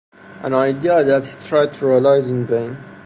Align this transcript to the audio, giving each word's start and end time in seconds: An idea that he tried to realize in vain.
An 0.41 0.55
idea 0.55 1.03
that 1.03 1.27
he 1.27 1.35
tried 1.47 1.75
to 1.75 1.85
realize 1.85 2.31
in 2.31 2.47
vain. 2.47 2.75